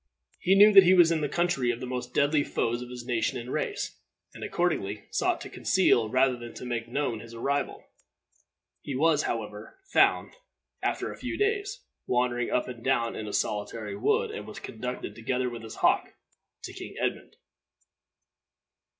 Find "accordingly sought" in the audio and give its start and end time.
4.43-5.39